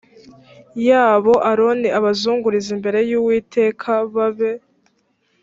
[0.87, 4.51] yabo aroni abazungurize imbere y uwiteka babe